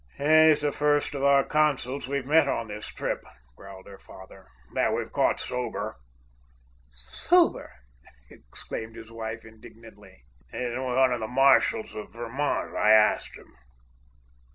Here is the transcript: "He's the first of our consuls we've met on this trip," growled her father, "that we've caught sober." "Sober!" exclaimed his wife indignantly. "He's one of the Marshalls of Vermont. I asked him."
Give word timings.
"He's 0.17 0.61
the 0.61 0.71
first 0.71 1.13
of 1.13 1.23
our 1.23 1.43
consuls 1.43 2.07
we've 2.07 2.25
met 2.25 2.47
on 2.47 2.69
this 2.69 2.87
trip," 2.87 3.23
growled 3.55 3.85
her 3.85 3.99
father, 3.99 4.47
"that 4.73 4.95
we've 4.95 5.11
caught 5.11 5.39
sober." 5.39 5.95
"Sober!" 6.89 7.71
exclaimed 8.31 8.95
his 8.95 9.11
wife 9.11 9.45
indignantly. 9.45 10.23
"He's 10.51 10.75
one 10.75 11.13
of 11.13 11.19
the 11.19 11.27
Marshalls 11.27 11.93
of 11.93 12.13
Vermont. 12.13 12.75
I 12.75 12.89
asked 12.89 13.37
him." 13.37 13.53